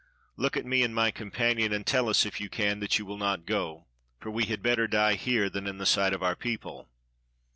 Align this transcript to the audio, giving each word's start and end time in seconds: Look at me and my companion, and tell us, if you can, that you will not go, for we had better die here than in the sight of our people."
Look 0.35 0.57
at 0.57 0.65
me 0.65 0.81
and 0.81 0.95
my 0.95 1.11
companion, 1.11 1.71
and 1.71 1.85
tell 1.85 2.09
us, 2.09 2.25
if 2.25 2.41
you 2.41 2.49
can, 2.49 2.79
that 2.79 2.97
you 2.97 3.05
will 3.05 3.19
not 3.19 3.45
go, 3.45 3.85
for 4.19 4.31
we 4.31 4.45
had 4.45 4.63
better 4.63 4.87
die 4.87 5.13
here 5.13 5.47
than 5.47 5.67
in 5.67 5.77
the 5.77 5.85
sight 5.85 6.11
of 6.13 6.23
our 6.23 6.35
people." 6.35 6.89